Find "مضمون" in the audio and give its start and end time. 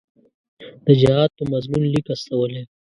1.51-1.83